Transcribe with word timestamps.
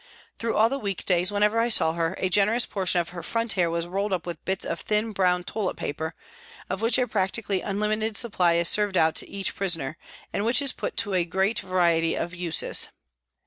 Through 0.39 0.55
all 0.55 0.67
the 0.67 0.79
week 0.79 1.05
days, 1.05 1.31
whenever 1.31 1.59
I 1.59 1.69
saw 1.69 1.93
her, 1.93 2.15
a 2.17 2.27
generous 2.27 2.65
portion 2.65 2.99
of 2.99 3.09
her 3.09 3.21
front 3.21 3.53
hair 3.53 3.69
was 3.69 3.85
rolled 3.85 4.13
up 4.13 4.25
with 4.25 4.43
bits 4.45 4.65
of 4.65 4.79
the 4.79 4.85
thin, 4.85 5.11
brown 5.11 5.43
toilet 5.43 5.77
paper, 5.77 6.15
of 6.71 6.81
which 6.81 6.97
a 6.97 7.07
practically 7.07 7.61
unlimited 7.61 8.17
supply 8.17 8.53
is 8.55 8.67
served 8.67 8.97
out 8.97 9.13
to 9.17 9.29
each 9.29 9.55
prisoner, 9.55 9.99
and 10.33 10.43
which 10.43 10.59
is 10.59 10.73
put 10.73 10.97
to 10.97 11.13
a 11.13 11.23
great 11.23 11.59
variety 11.59 12.15
of 12.15 12.33
uses. 12.33 12.87